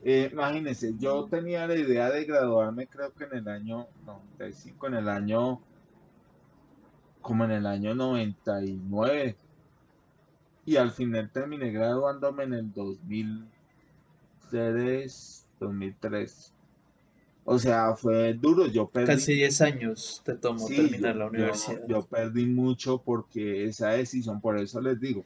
eh, 0.03 0.29
imagínense, 0.31 0.95
yo 0.97 1.25
tenía 1.25 1.67
la 1.67 1.75
idea 1.75 2.09
de 2.09 2.25
graduarme 2.25 2.87
creo 2.87 3.13
que 3.13 3.25
en 3.25 3.35
el 3.35 3.47
año 3.47 3.85
95, 4.05 4.87
en 4.87 4.95
el 4.95 5.07
año, 5.07 5.61
como 7.21 7.45
en 7.45 7.51
el 7.51 7.67
año 7.67 7.93
99. 7.93 9.35
Y 10.65 10.77
al 10.77 10.89
final 10.91 11.29
terminé 11.31 11.71
graduándome 11.71 12.45
en 12.45 12.53
el 12.53 12.73
2003, 12.73 15.45
2003. 15.59 16.53
O 17.43 17.59
sea, 17.59 17.95
fue 17.95 18.33
duro, 18.33 18.67
yo 18.67 18.87
perdí. 18.87 19.07
Casi 19.07 19.33
10 19.33 19.61
años 19.61 20.21
te 20.23 20.35
tomó 20.35 20.67
terminar 20.67 21.15
la 21.15 21.25
universidad. 21.27 21.81
yo 21.87 22.05
perdí 22.05 22.45
mucho 22.45 23.01
porque 23.03 23.65
esa 23.65 23.89
decisión, 23.89 24.39
por 24.41 24.59
eso 24.59 24.79
les 24.81 24.99
digo, 24.99 25.25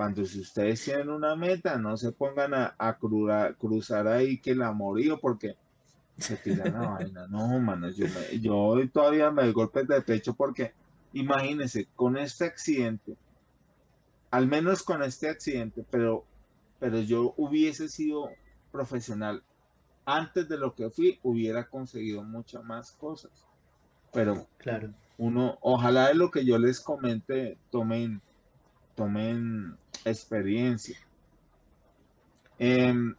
cuando 0.00 0.24
si 0.24 0.40
ustedes 0.40 0.82
tienen 0.82 1.10
una 1.10 1.36
meta, 1.36 1.76
no 1.76 1.94
se 1.94 2.10
pongan 2.10 2.54
a, 2.54 2.98
cruzar 3.58 4.08
ahí 4.08 4.38
que 4.38 4.54
la 4.54 4.72
morí 4.72 5.10
porque 5.20 5.58
se 6.16 6.38
tiran 6.38 6.72
la 6.72 6.80
vaina. 6.88 7.26
No, 7.26 7.60
mano, 7.60 7.90
yo, 7.90 8.06
yo 8.40 8.76
todavía 8.90 9.30
me 9.30 9.42
doy 9.42 9.52
golpes 9.52 9.86
de 9.86 10.00
pecho 10.00 10.32
porque 10.32 10.72
imagínense, 11.12 11.86
con 11.96 12.16
este 12.16 12.46
accidente, 12.46 13.14
al 14.30 14.46
menos 14.46 14.82
con 14.82 15.02
este 15.02 15.28
accidente, 15.28 15.84
pero, 15.90 16.24
pero 16.78 17.00
yo 17.00 17.34
hubiese 17.36 17.86
sido 17.90 18.30
profesional 18.72 19.42
antes 20.06 20.48
de 20.48 20.56
lo 20.56 20.74
que 20.74 20.88
fui, 20.88 21.20
hubiera 21.22 21.68
conseguido 21.68 22.22
muchas 22.22 22.64
más 22.64 22.92
cosas. 22.92 23.46
Pero 24.14 24.46
claro. 24.56 24.94
uno, 25.18 25.58
ojalá 25.60 26.08
de 26.08 26.14
lo 26.14 26.30
que 26.30 26.46
yo 26.46 26.56
les 26.56 26.80
comente, 26.80 27.58
tomen, 27.70 28.22
tomen 28.94 29.76
experiencia. 30.04 30.96
Em, 32.58 33.14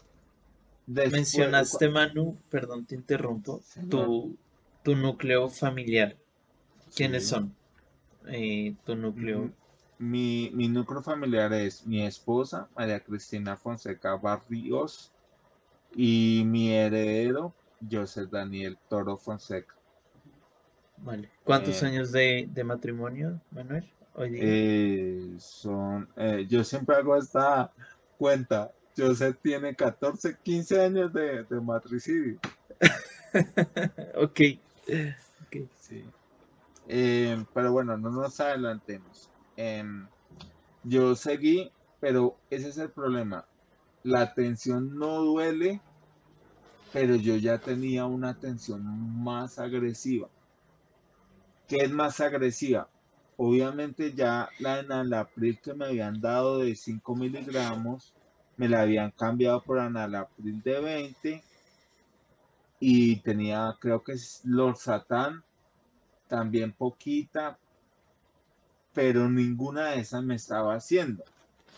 Mencionaste, 0.88 1.90
Manu, 1.90 2.38
perdón, 2.50 2.86
te 2.86 2.96
interrumpo, 2.96 3.62
tu, 3.90 4.38
tu, 4.84 4.96
núcleo 4.96 5.50
familiar. 5.50 6.18
¿Quiénes 6.96 7.28
son? 7.28 7.56
Eh, 8.28 8.76
tu 8.86 8.96
núcleo. 8.96 9.52
Mi, 10.00 10.52
mi, 10.54 10.68
núcleo 10.68 11.02
familiar 11.02 11.54
es 11.54 11.86
mi 11.86 12.04
esposa, 12.04 12.68
María 12.76 13.00
Cristina 13.00 13.56
Fonseca 13.56 14.16
Barrios, 14.16 15.12
y 15.96 16.44
mi 16.46 16.74
heredero, 16.74 17.54
José 17.90 18.26
Daniel 18.28 18.78
Toro 18.90 19.18
Fonseca. 19.18 19.74
Vale. 20.98 21.30
¿Cuántos 21.44 21.82
eh, 21.82 21.86
años 21.86 22.12
de, 22.12 22.50
de 22.52 22.64
matrimonio, 22.64 23.40
Manuel? 23.52 23.90
Eh, 24.18 25.36
son, 25.40 26.10
eh, 26.18 26.46
yo 26.50 26.64
siempre 26.64 26.96
hago 26.96 27.16
esta 27.16 27.72
cuenta. 28.18 28.72
José 28.98 29.34
tiene 29.34 29.76
14, 29.76 30.38
15 30.44 30.82
años 30.82 31.14
de, 31.14 31.46
matricidio. 31.62 32.40
ok. 34.16 34.40
Sí. 35.80 36.06
Eh, 36.88 37.46
pero 37.54 37.72
bueno, 37.72 37.98
no 37.98 38.10
nos 38.10 38.40
adelantemos. 38.40 39.30
Em, 39.56 40.08
yo 40.84 41.16
seguí, 41.16 41.72
pero 42.00 42.38
ese 42.50 42.70
es 42.70 42.78
el 42.78 42.92
problema. 42.92 43.46
La 44.04 44.34
tensión 44.34 44.98
no 44.98 45.22
duele, 45.22 45.80
pero 46.92 47.16
yo 47.16 47.38
ya 47.38 47.60
tenía 47.60 48.06
una 48.06 48.38
tensión 48.38 48.84
más 49.24 49.58
agresiva. 49.58 50.28
¿Qué 51.68 51.78
es 51.78 51.92
más 51.92 52.20
agresiva? 52.20 52.90
Obviamente 53.44 54.14
ya 54.14 54.48
la 54.60 54.82
enalapril 54.82 55.60
que 55.60 55.74
me 55.74 55.86
habían 55.86 56.22
dado 56.22 56.60
de 56.60 56.76
5 56.76 57.16
miligramos, 57.16 58.14
me 58.56 58.70
la 58.70 58.82
habían 58.82 59.10
cambiado 59.10 59.64
por 59.64 59.80
enalapril 59.80 60.62
de 60.62 60.80
20 60.80 61.44
y 62.80 63.16
tenía, 63.22 63.76
creo 63.80 64.04
que 64.04 64.12
es 64.12 64.42
Lord 64.44 64.76
Satán, 64.76 65.44
también 66.28 66.72
poquita, 66.74 67.58
pero 68.94 69.28
ninguna 69.28 69.90
de 69.90 70.02
esas 70.02 70.24
me 70.24 70.36
estaba 70.36 70.76
haciendo. 70.76 71.24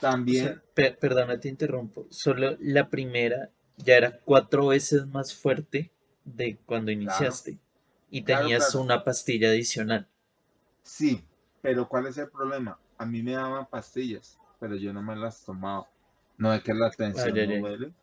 También. 0.02 0.62
perdona, 0.76 1.40
te 1.40 1.48
interrumpo. 1.48 2.06
Solo 2.10 2.58
la 2.60 2.90
primera 2.90 3.52
ya 3.78 3.96
era 3.96 4.20
cuatro 4.26 4.68
veces 4.68 5.08
más 5.08 5.34
fuerte 5.34 5.94
de 6.26 6.58
cuando 6.66 6.92
iniciaste 6.92 7.58
y 8.12 8.24
tenías 8.24 8.76
una 8.76 9.06
pastilla 9.06 9.48
adicional. 9.48 10.10
Sí, 10.84 11.24
pero 11.64 11.88
¿cuál 11.88 12.08
es 12.08 12.18
el 12.18 12.28
problema? 12.28 12.78
A 12.98 13.06
mí 13.06 13.24
me 13.24 13.32
daban 13.32 13.66
pastillas, 13.66 14.38
pero 14.60 14.76
yo 14.76 14.92
no 14.92 15.02
me 15.02 15.16
las 15.16 15.44
tomaba. 15.46 15.88
No 16.38 16.54
es 16.54 16.62
que 16.62 16.74
la 16.74 16.92
tensión 16.92 17.34
no 17.34 17.60
duele, 17.60 17.94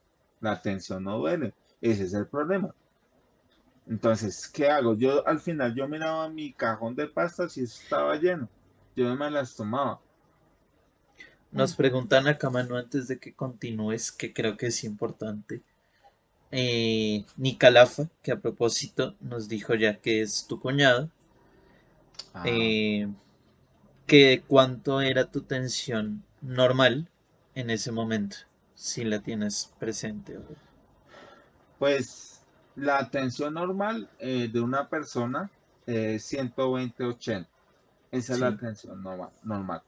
la 0.40 0.62
tensión 0.62 1.05
no 1.05 1.19
duele. 1.19 1.52
Ese 1.83 2.05
es 2.05 2.14
el 2.14 2.26
problema. 2.26 2.75
Entonces, 3.87 4.49
¿qué 4.49 4.71
hago? 4.71 4.95
Yo 4.95 5.26
al 5.26 5.40
final 5.40 5.75
yo 5.75 5.87
miraba 5.87 6.29
mi 6.31 6.55
cajón 6.55 6.97
de 6.97 7.07
pastas 7.07 7.59
y 7.59 7.64
estaba 7.64 8.17
lleno. 8.17 8.49
Yo 8.97 9.07
no 9.09 9.17
me 9.17 9.31
las 9.31 9.55
tomaba. 9.55 10.00
Nos 11.52 11.75
preguntan 11.75 12.26
acá, 12.26 12.49
Manu, 12.49 12.76
antes 12.76 13.09
de 13.09 13.19
que 13.19 13.35
continúes, 13.35 14.11
que 14.11 14.33
creo 14.33 14.57
que 14.57 14.69
es 14.69 14.85
importante. 14.85 15.61
Eh, 16.50 17.26
Nicalafa, 17.37 18.09
que 18.23 18.33
a 18.33 18.40
propósito 18.40 19.17
nos 19.21 19.49
dijo 19.49 19.75
ya 19.75 19.99
que 19.99 20.23
es 20.23 20.47
tu 20.47 20.61
cuñado, 20.61 21.11
ah. 22.33 22.45
eh, 22.47 23.09
que 24.11 24.43
cuánto 24.45 25.00
era 25.00 25.26
tu 25.26 25.43
tensión 25.43 26.25
normal 26.40 27.09
en 27.55 27.71
ese 27.71 27.93
momento, 27.93 28.38
si 28.75 29.05
la 29.05 29.21
tienes 29.21 29.73
presente. 29.79 30.37
Pues 31.79 32.43
la 32.75 33.09
tensión 33.09 33.55
normal 33.55 34.11
eh, 34.19 34.50
de 34.52 34.61
una 34.61 34.88
persona 34.88 35.49
es 35.87 36.29
120-80. 36.33 37.47
Esa 38.11 38.33
es 38.33 38.40
la 38.40 38.57
tensión 38.57 39.00
normal. 39.00 39.83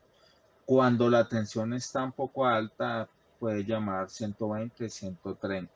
Cuando 0.67 1.11
la 1.11 1.29
tensión 1.29 1.73
está 1.73 2.05
un 2.05 2.13
poco 2.13 2.47
alta, 2.47 3.09
puede 3.41 3.65
llamar 3.65 4.09
120, 4.09 4.89
130. 4.89 5.73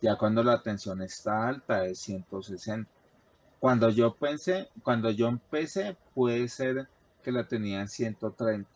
Ya 0.00 0.14
cuando 0.14 0.44
la 0.44 0.62
tensión 0.62 1.02
está 1.02 1.48
alta 1.48 1.84
es 1.84 1.98
160. 1.98 2.88
Cuando 3.58 3.90
yo 3.90 4.14
pensé, 4.14 4.68
cuando 4.84 5.10
yo 5.10 5.26
empecé, 5.26 5.96
puede 6.14 6.46
ser 6.46 6.86
que 7.20 7.32
la 7.32 7.46
tenía 7.46 7.80
en 7.80 7.88
130. 7.88 8.68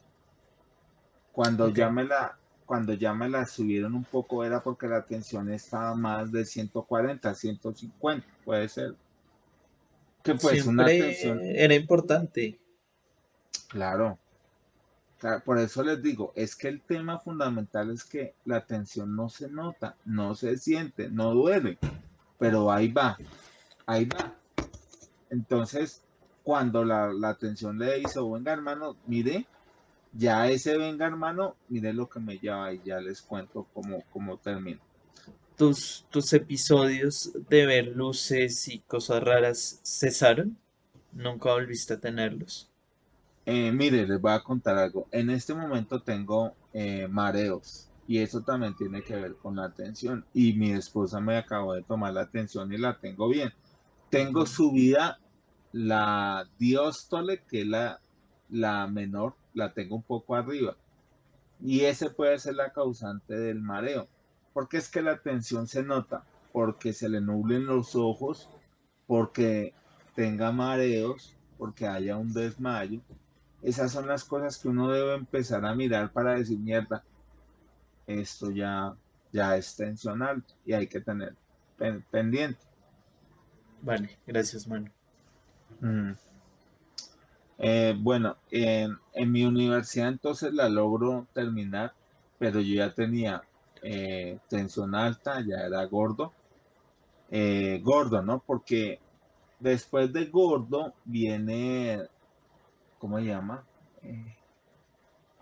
Cuando 1.32 1.68
ya 1.68 1.90
me 1.90 2.04
la, 2.04 2.38
cuando 2.64 2.92
ya 2.94 3.12
me 3.12 3.28
la 3.28 3.46
subieron 3.46 3.94
un 3.94 4.04
poco 4.04 4.44
era 4.44 4.62
porque 4.62 4.86
la 4.86 5.04
tensión 5.04 5.50
estaba 5.50 5.94
más 5.94 6.30
de 6.30 6.44
140, 6.44 7.34
150, 7.34 8.26
puede 8.44 8.68
ser. 8.68 8.94
Que 10.22 10.34
pues 10.34 10.66
una 10.66 10.86
tensión. 10.86 11.40
Era 11.42 11.74
importante. 11.74 12.58
Claro. 13.68 14.18
Por 15.44 15.58
eso 15.58 15.82
les 15.82 16.02
digo, 16.02 16.32
es 16.36 16.54
que 16.54 16.68
el 16.68 16.82
tema 16.82 17.18
fundamental 17.18 17.90
es 17.90 18.04
que 18.04 18.34
la 18.44 18.66
tensión 18.66 19.16
no 19.16 19.30
se 19.30 19.48
nota, 19.48 19.96
no 20.04 20.34
se 20.34 20.58
siente, 20.58 21.08
no 21.08 21.32
duele, 21.32 21.78
pero 22.38 22.70
ahí 22.70 22.92
va, 22.92 23.16
ahí 23.86 24.04
va. 24.04 24.34
Entonces, 25.30 26.03
cuando 26.44 26.84
la, 26.84 27.12
la 27.12 27.34
tensión 27.34 27.78
le 27.78 27.98
hizo, 27.98 28.30
venga 28.30 28.52
hermano, 28.52 28.96
mire, 29.06 29.46
ya 30.12 30.48
ese 30.48 30.76
venga 30.76 31.06
hermano, 31.06 31.56
mire 31.68 31.92
lo 31.92 32.08
que 32.08 32.20
me 32.20 32.38
lleva 32.38 32.72
y 32.72 32.80
ya 32.84 33.00
les 33.00 33.22
cuento 33.22 33.66
cómo, 33.74 34.04
cómo 34.12 34.36
termina. 34.36 34.80
¿Tus, 35.56 36.04
¿Tus 36.10 36.32
episodios 36.32 37.32
de 37.48 37.66
ver 37.66 37.86
luces 37.88 38.68
y 38.68 38.80
cosas 38.80 39.22
raras 39.22 39.80
cesaron? 39.84 40.56
¿Nunca 41.12 41.52
volviste 41.52 41.94
a 41.94 42.00
tenerlos? 42.00 42.70
Eh, 43.46 43.72
mire, 43.72 44.06
les 44.06 44.20
voy 44.20 44.32
a 44.32 44.40
contar 44.40 44.76
algo. 44.76 45.06
En 45.12 45.30
este 45.30 45.54
momento 45.54 46.00
tengo 46.00 46.54
eh, 46.72 47.06
mareos 47.08 47.88
y 48.06 48.18
eso 48.18 48.42
también 48.42 48.74
tiene 48.76 49.02
que 49.02 49.16
ver 49.16 49.36
con 49.36 49.56
la 49.56 49.64
atención. 49.64 50.24
Y 50.34 50.54
mi 50.54 50.72
esposa 50.72 51.20
me 51.20 51.36
acabó 51.36 51.74
de 51.74 51.82
tomar 51.82 52.12
la 52.12 52.22
atención 52.22 52.72
y 52.72 52.78
la 52.78 52.98
tengo 52.98 53.28
bien. 53.28 53.52
Tengo 54.10 54.46
subida 54.46 55.18
la 55.74 56.48
dióstole, 56.58 57.42
que 57.42 57.62
es 57.62 57.66
la, 57.66 58.00
la 58.48 58.86
menor, 58.86 59.34
la 59.52 59.74
tengo 59.74 59.96
un 59.96 60.02
poco 60.02 60.34
arriba. 60.34 60.76
Y 61.60 61.80
ese 61.80 62.10
puede 62.10 62.38
ser 62.38 62.54
la 62.54 62.72
causante 62.72 63.34
del 63.34 63.60
mareo. 63.60 64.08
Porque 64.52 64.76
es 64.76 64.88
que 64.88 65.02
la 65.02 65.18
tensión 65.18 65.66
se 65.66 65.82
nota, 65.82 66.24
porque 66.52 66.92
se 66.92 67.08
le 67.08 67.20
nublen 67.20 67.66
los 67.66 67.96
ojos, 67.96 68.48
porque 69.06 69.74
tenga 70.14 70.52
mareos, 70.52 71.34
porque 71.58 71.86
haya 71.86 72.16
un 72.16 72.32
desmayo 72.32 73.00
esas 73.64 73.92
son 73.92 74.06
las 74.06 74.24
cosas 74.24 74.58
que 74.58 74.68
uno 74.68 74.90
debe 74.90 75.14
empezar 75.14 75.64
a 75.64 75.74
mirar 75.74 76.12
para 76.12 76.34
decir, 76.34 76.58
mierda, 76.58 77.02
esto 78.06 78.50
ya, 78.50 78.94
ya 79.32 79.56
es 79.56 79.74
tensional 79.74 80.44
y 80.66 80.74
hay 80.74 80.86
que 80.86 81.00
tener 81.00 81.34
pendiente. 82.10 82.60
Vale, 83.80 84.18
gracias, 84.26 84.68
mano. 84.68 84.90
Mm. 85.80 86.12
Eh, 87.58 87.94
bueno, 87.98 88.36
en, 88.50 88.98
mi 89.30 89.44
universidad 89.44 90.08
entonces 90.08 90.52
la 90.52 90.68
logro 90.68 91.26
terminar, 91.32 91.94
pero 92.38 92.60
yo 92.60 92.74
ya 92.74 92.92
tenía 92.92 93.42
eh, 93.82 94.38
tensión 94.48 94.94
alta, 94.94 95.40
ya 95.40 95.60
era 95.66 95.84
gordo. 95.84 96.32
Eh, 97.30 97.80
gordo, 97.82 98.22
¿no? 98.22 98.42
Porque 98.44 99.00
después 99.60 100.12
de 100.12 100.26
gordo 100.26 100.94
viene 101.04 102.08
¿cómo 103.04 103.18
se 103.18 103.26
llama? 103.26 103.62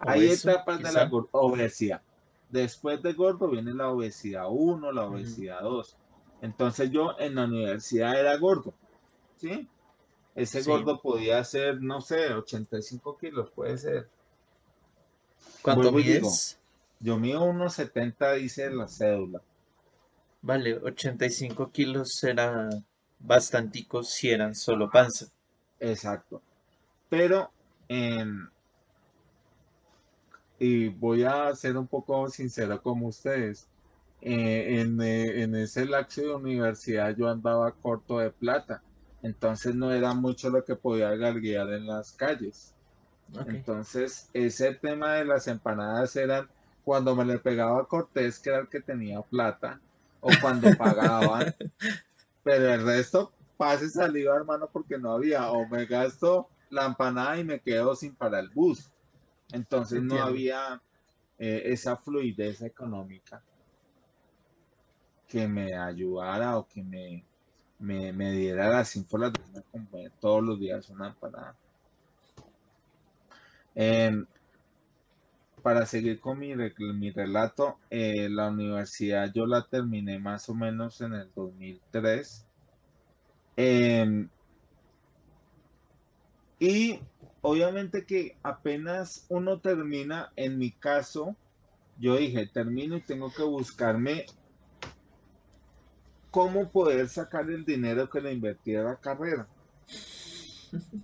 Hay 0.00 0.28
etapas 0.28 0.82
de 0.82 0.92
la 0.92 1.08
obesidad. 1.30 2.02
Después 2.50 3.00
de 3.02 3.12
gordo 3.12 3.48
viene 3.48 3.72
la 3.72 3.88
obesidad 3.88 4.46
1, 4.50 4.90
la 4.90 5.04
obesidad 5.04 5.62
2. 5.62 5.96
Entonces 6.40 6.90
yo 6.90 7.16
en 7.20 7.36
la 7.36 7.44
universidad 7.44 8.18
era 8.18 8.36
gordo, 8.36 8.74
¿sí? 9.36 9.68
Ese 10.34 10.62
gordo 10.62 11.00
podía 11.00 11.42
ser, 11.44 11.82
no 11.82 12.00
sé, 12.00 12.32
85 12.32 13.18
kilos, 13.18 13.50
puede 13.50 13.76
ser. 13.76 14.08
¿Cuánto 15.60 15.92
mides? 15.92 16.58
Yo 17.00 17.18
mido 17.18 17.44
unos 17.44 17.74
70, 17.74 18.32
dice 18.34 18.70
la 18.70 18.88
cédula. 18.88 19.42
Vale, 20.40 20.78
85 20.78 21.70
kilos 21.70 22.22
era 22.24 22.68
bastantico 23.18 24.02
si 24.02 24.30
eran 24.30 24.54
solo 24.54 24.90
panza. 24.90 25.26
Exacto. 25.80 26.40
Pero, 27.08 27.50
y 30.58 30.88
voy 30.88 31.24
a 31.24 31.54
ser 31.54 31.76
un 31.76 31.86
poco 31.86 32.28
sincero 32.28 32.80
como 32.80 33.08
ustedes, 33.08 33.66
eh, 34.20 34.78
eh, 34.78 35.42
en, 35.42 35.54
ese 35.56 35.84
lapso 35.84 36.20
de 36.22 36.34
universidad 36.34 37.16
yo 37.16 37.28
andaba 37.28 37.72
corto 37.72 38.18
de 38.20 38.30
plata, 38.30 38.80
entonces 39.22 39.74
no 39.74 39.92
era 39.92 40.14
mucho 40.14 40.50
lo 40.50 40.64
que 40.64 40.76
podía 40.76 41.14
galguear 41.14 41.72
en 41.72 41.86
las 41.86 42.12
calles. 42.12 42.74
Entonces, 43.46 44.28
ese 44.34 44.74
tema 44.74 45.14
de 45.14 45.24
las 45.24 45.48
empanadas 45.48 46.16
eran 46.16 46.48
cuando 46.84 47.14
me 47.14 47.24
le 47.24 47.38
pegaba 47.38 47.80
a 47.80 47.84
Cortés, 47.84 48.38
que 48.38 48.50
era 48.50 48.58
el 48.58 48.68
que 48.68 48.80
tenía 48.80 49.22
plata, 49.22 49.80
o 50.20 50.30
cuando 50.40 50.68
pagaban, 50.76 51.54
pero 52.42 52.74
el 52.74 52.84
resto, 52.84 53.32
pase 53.56 53.88
saliva, 53.88 54.36
hermano, 54.36 54.68
porque 54.70 54.98
no 54.98 55.12
había, 55.12 55.50
o 55.50 55.66
me 55.68 55.86
gasto 55.86 56.48
la 56.68 56.86
empanada 56.86 57.38
y 57.38 57.44
me 57.44 57.60
quedo 57.60 57.94
sin 57.94 58.14
para 58.14 58.40
el 58.40 58.48
bus. 58.50 58.90
Entonces 59.52 60.02
no 60.02 60.20
había 60.20 60.82
eh, 61.38 61.62
esa 61.66 61.96
fluidez 61.96 62.62
económica 62.62 63.42
que 65.28 65.46
me 65.46 65.74
ayudara 65.74 66.58
o 66.58 66.66
que 66.66 66.82
me, 66.82 67.24
me, 67.82 68.32
diera 68.32 68.68
las 68.68 68.94
ínfolas 68.96 69.32
de 69.32 69.62
comer 69.70 70.12
todos 70.20 70.42
los 70.42 70.58
días 70.58 70.88
una 70.88 71.08
empanada. 71.08 71.56
Em, 73.74 74.26
para 75.62 75.86
seguir 75.86 76.20
con 76.20 76.38
mi, 76.38 76.54
mi 76.54 77.10
relato, 77.10 77.78
eh, 77.90 78.28
la 78.28 78.48
universidad 78.48 79.32
yo 79.32 79.46
la 79.46 79.66
terminé 79.66 80.18
más 80.18 80.48
o 80.48 80.54
menos 80.54 81.00
en 81.00 81.14
el 81.14 81.30
2003. 81.34 82.46
Y 86.58 87.00
obviamente 87.40 88.06
que 88.06 88.36
apenas 88.44 89.26
uno 89.28 89.58
termina, 89.58 90.32
en 90.36 90.58
mi 90.58 90.70
caso, 90.70 91.34
yo 91.98 92.16
dije, 92.16 92.46
termino 92.46 92.96
y 92.96 93.00
tengo 93.00 93.32
que 93.32 93.42
buscarme 93.42 94.26
cómo 96.32 96.68
poder 96.70 97.08
sacar 97.10 97.48
el 97.50 97.64
dinero 97.64 98.08
que 98.08 98.20
le 98.20 98.32
invertí 98.32 98.74
a 98.74 98.82
la 98.82 98.96
carrera. 98.96 99.46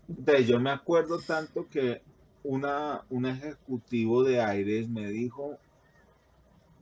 Entonces 0.08 0.46
yo 0.46 0.58
me 0.58 0.70
acuerdo 0.70 1.20
tanto 1.20 1.68
que 1.68 2.02
una, 2.42 3.04
un 3.10 3.26
ejecutivo 3.26 4.24
de 4.24 4.40
Aires 4.40 4.88
me 4.88 5.06
dijo, 5.08 5.58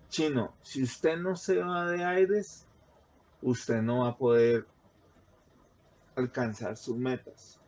Chino, 0.09 0.55
si 0.63 0.85
usted 0.85 1.19
no 1.19 1.35
se 1.35 1.59
va 1.59 1.91
de 1.91 2.05
Aires, 2.05 2.69
usted 3.43 3.83
no 3.83 4.03
va 4.03 4.11
a 4.11 4.17
poder 4.17 4.65
alcanzar 6.15 6.77
sus 6.77 6.97
metas. 6.97 7.61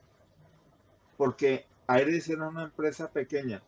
Porque 1.16 1.66
Aires 1.88 2.28
era 2.28 2.48
una 2.48 2.62
empresa 2.62 3.10
pequeña, 3.10 3.64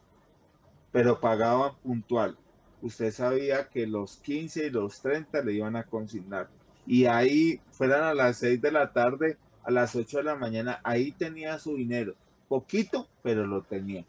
pero 0.93 1.21
pagaban 1.21 1.75
puntual. 1.83 2.39
Usted 2.83 3.11
sabía 3.11 3.69
que 3.69 3.89
los 3.89 4.19
15 4.19 4.67
y 4.67 4.71
los 4.71 5.03
30 5.03 5.43
le 5.43 5.55
iban 5.55 5.75
a 5.75 5.83
consignar. 5.83 6.49
Y 6.91 7.07
ahí, 7.07 7.61
fueran 7.71 8.03
a 8.03 8.15
las 8.15 8.39
6 8.39 8.61
de 8.61 8.73
la 8.73 8.93
tarde, 8.93 9.39
a 9.63 9.71
las 9.71 9.95
8 9.95 10.17
de 10.17 10.25
la 10.25 10.35
mañana, 10.35 10.81
ahí 10.83 11.13
tenía 11.13 11.57
su 11.61 11.77
dinero. 11.77 12.17
Poquito, 12.49 13.07
pero 13.23 13.47
lo 13.47 13.63
tenía. 13.63 14.05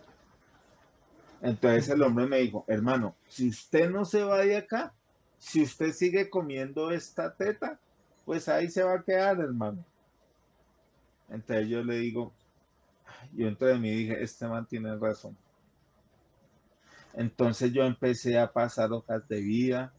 Entonces 1.43 1.89
el 1.89 2.01
hombre 2.01 2.25
me 2.25 2.39
dijo, 2.39 2.65
hermano, 2.67 3.15
si 3.27 3.49
usted 3.49 3.87
no 3.91 4.03
se 4.03 4.23
va 4.23 4.39
de 4.39 4.57
acá, 4.57 4.95
si 5.37 5.61
usted 5.61 5.91
sigue 5.91 6.27
comiendo 6.27 6.89
esta 6.89 7.35
teta, 7.35 7.79
pues 8.25 8.49
ahí 8.49 8.67
se 8.67 8.81
va 8.81 8.95
a 8.95 9.03
quedar, 9.03 9.39
hermano. 9.39 9.85
Entonces 11.29 11.67
yo 11.67 11.83
le 11.83 11.99
digo, 11.99 12.33
yo 13.31 13.45
dentro 13.45 13.67
de 13.67 13.77
mí 13.77 13.91
dije, 13.91 14.23
este 14.23 14.47
man 14.47 14.65
tiene 14.65 14.97
razón. 14.97 15.37
Entonces 17.13 17.71
yo 17.71 17.83
empecé 17.83 18.39
a 18.39 18.51
pasar 18.51 18.91
hojas 18.91 19.27
de 19.27 19.39
vida. 19.39 19.93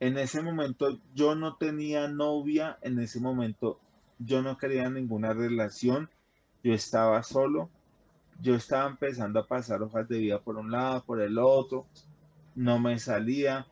En 0.00 0.16
ese 0.18 0.42
momento 0.42 0.98
yo 1.14 1.34
no 1.34 1.56
tenía 1.56 2.08
novia, 2.08 2.78
en 2.82 2.98
ese 2.98 3.20
momento 3.20 3.78
yo 4.18 4.42
no 4.42 4.56
quería 4.56 4.88
ninguna 4.90 5.32
relación, 5.32 6.10
yo 6.64 6.72
estaba 6.72 7.22
solo, 7.22 7.70
yo 8.40 8.54
estaba 8.54 8.88
empezando 8.88 9.40
a 9.40 9.46
pasar 9.46 9.82
hojas 9.82 10.08
de 10.08 10.18
vida 10.18 10.40
por 10.40 10.56
un 10.56 10.70
lado, 10.70 11.04
por 11.04 11.20
el 11.20 11.38
otro, 11.38 11.86
no 12.54 12.78
me 12.78 12.98
salía. 12.98 13.66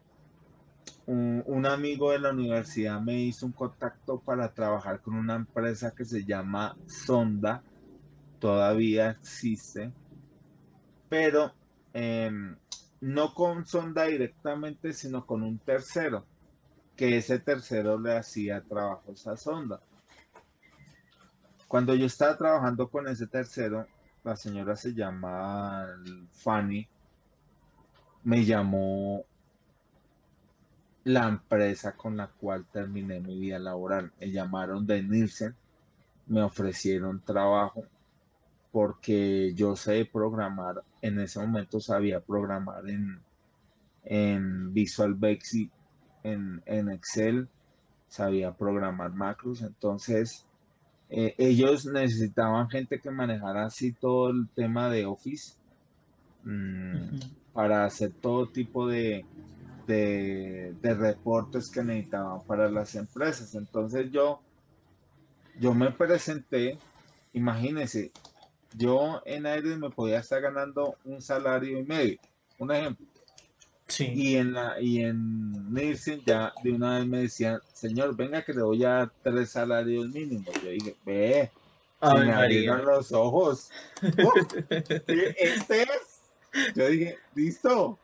Un, 1.06 1.64
amigo 1.64 2.12
de 2.12 2.18
la 2.18 2.32
universidad 2.32 3.00
me 3.00 3.18
hizo 3.18 3.46
un 3.46 3.52
contacto 3.52 4.20
para 4.20 4.52
trabajar 4.52 5.00
con 5.00 5.14
una 5.14 5.36
empresa 5.36 5.94
que 5.96 6.04
se 6.04 6.24
llama 6.26 6.76
Sonda, 6.86 7.62
todavía 8.38 9.10
existe, 9.10 9.90
pero 11.08 11.54
Em, 12.00 12.56
no 13.00 13.34
con 13.34 13.64
sonda 13.64 14.04
directamente, 14.04 14.92
sino 14.92 15.24
con 15.24 15.42
un 15.42 15.58
tercero, 15.58 16.24
que 16.96 17.18
ese 17.18 17.38
tercero 17.38 17.98
le 17.98 18.16
hacía 18.16 18.62
trabajos 18.62 19.26
a 19.26 19.36
sonda. 19.36 19.80
Cuando 21.68 21.94
yo 21.94 22.06
estaba 22.06 22.36
trabajando 22.36 22.88
con 22.88 23.08
ese 23.08 23.26
tercero, 23.26 23.86
la 24.24 24.36
señora 24.36 24.74
se 24.74 24.94
llama 24.94 25.86
Fanny, 26.32 26.88
me 28.24 28.44
llamó 28.44 29.24
la 31.04 31.28
empresa 31.28 31.92
con 31.92 32.16
la 32.16 32.26
cual 32.26 32.66
terminé 32.66 33.20
mi 33.20 33.38
vida 33.38 33.58
laboral. 33.58 34.12
Me 34.18 34.30
llamaron 34.30 34.86
de 34.86 35.02
Nielsen, 35.02 35.54
me 36.26 36.42
ofrecieron 36.42 37.20
trabajo 37.20 37.84
porque 38.72 39.52
yo 39.54 39.76
sé 39.76 40.04
programar, 40.04 40.82
en 41.02 41.20
ese 41.20 41.40
momento 41.40 41.80
sabía 41.80 42.20
programar 42.20 42.88
en, 42.88 43.20
en 44.04 44.72
Visual 44.72 45.14
Basic, 45.14 45.70
en, 46.22 46.62
en 46.66 46.90
Excel, 46.90 47.48
sabía 48.08 48.52
programar 48.52 49.12
macros, 49.12 49.62
entonces 49.62 50.46
eh, 51.10 51.34
ellos 51.38 51.86
necesitaban 51.86 52.68
gente 52.68 53.00
que 53.00 53.10
manejara 53.10 53.66
así 53.66 53.92
todo 53.92 54.30
el 54.30 54.48
tema 54.54 54.90
de 54.90 55.06
Office 55.06 55.54
mm, 56.44 57.18
para 57.52 57.84
hacer 57.84 58.12
todo 58.12 58.48
tipo 58.48 58.86
de, 58.86 59.24
de, 59.86 60.74
de, 60.82 60.94
reportes 60.94 61.70
que 61.70 61.82
necesitaban 61.82 62.42
para 62.46 62.70
las 62.70 62.94
empresas. 62.94 63.54
Entonces 63.54 64.10
yo, 64.10 64.40
yo 65.58 65.72
me 65.72 65.90
presenté, 65.92 66.78
imagínense, 67.32 68.12
yo 68.78 69.20
en 69.26 69.44
aire 69.46 69.76
me 69.76 69.90
podía 69.90 70.20
estar 70.20 70.40
ganando 70.40 70.96
un 71.04 71.20
salario 71.20 71.78
y 71.78 71.82
medio, 71.82 72.18
un 72.58 72.72
ejemplo. 72.72 73.06
Sí. 73.88 74.12
Y 74.14 74.36
en 74.36 74.52
la 74.52 74.80
y 74.80 75.02
en 75.02 75.72
Nielsen 75.72 76.22
ya 76.24 76.52
de 76.62 76.72
una 76.72 76.98
vez 76.98 77.06
me 77.06 77.18
decían, 77.18 77.60
señor, 77.72 78.14
venga 78.16 78.44
que 78.44 78.52
le 78.52 78.62
voy 78.62 78.84
a 78.84 78.90
dar 78.90 79.12
tres 79.22 79.50
salarios 79.50 80.08
mínimos. 80.10 80.54
Yo 80.62 80.70
dije, 80.70 80.94
ve, 81.04 81.50
me 82.02 82.32
abrieron 82.32 82.84
los 82.84 83.12
ojos. 83.12 83.70
este 84.02 85.82
es. 85.82 86.74
Yo 86.76 86.88
dije, 86.88 87.18
listo. 87.34 87.98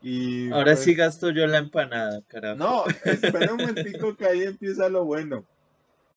Y 0.00 0.50
Ahora 0.50 0.72
pues 0.72 0.80
sí 0.80 0.94
gasto 0.94 1.30
yo 1.30 1.46
la 1.46 1.58
empanada, 1.58 2.22
carajo. 2.28 2.56
No, 2.56 2.84
espera 3.04 3.52
un 3.52 3.58
momentico 3.58 4.16
que 4.16 4.26
ahí 4.26 4.42
empieza 4.42 4.88
lo 4.88 5.04
bueno. 5.04 5.44